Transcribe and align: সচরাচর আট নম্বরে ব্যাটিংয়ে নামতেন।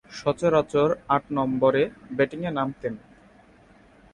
সচরাচর 0.11 0.89
আট 1.15 1.23
নম্বরে 1.37 1.83
ব্যাটিংয়ে 2.17 2.51
নামতেন। 2.57 2.93